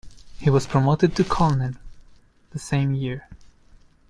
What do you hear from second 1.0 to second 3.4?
to colonel the same year.